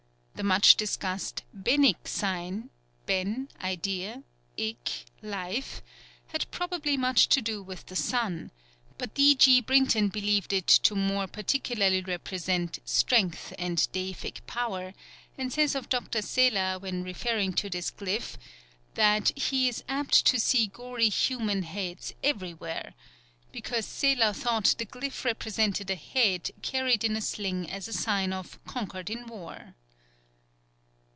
The 0.33 0.47
much 0.47 0.75
discussed 0.75 1.43
Benik 1.55 2.07
sign 2.07 2.71
(Ben, 3.05 3.47
idea: 3.63 4.23
ik, 4.57 5.05
life) 5.21 5.83
had 6.29 6.49
probably 6.49 6.97
much 6.97 7.29
to 7.29 7.43
do 7.43 7.61
with 7.61 7.85
the 7.85 7.95
sun; 7.95 8.49
but 8.97 9.13
D. 9.13 9.35
G. 9.35 9.61
Brinton 9.61 10.07
believed 10.07 10.51
it 10.51 10.65
to 10.65 10.95
more 10.95 11.27
particularly 11.27 12.01
represent 12.01 12.79
"strength 12.85 13.53
and 13.59 13.87
deific 13.91 14.43
power," 14.47 14.95
and 15.37 15.53
says 15.53 15.75
of 15.75 15.89
Dr. 15.89 16.21
Seler, 16.23 16.81
when 16.81 17.03
referring 17.03 17.53
to 17.53 17.69
this 17.69 17.91
glyph, 17.91 18.35
"that 18.95 19.37
he 19.37 19.67
is 19.67 19.83
apt 19.87 20.25
to 20.25 20.39
see 20.39 20.65
gory 20.65 21.09
human 21.09 21.61
heads 21.61 22.15
everywhere," 22.23 22.95
because 23.51 23.85
Seler 23.85 24.33
thought 24.35 24.73
the 24.79 24.87
glyph 24.87 25.23
represented 25.23 25.91
a 25.91 25.95
head 25.95 26.49
carried 26.63 27.03
in 27.03 27.15
a 27.15 27.21
sling 27.21 27.69
as 27.69 27.87
a 27.87 27.93
sign 27.93 28.33
of 28.33 28.57
"conquered 28.65 29.11
in 29.11 29.27
war." 29.27 29.75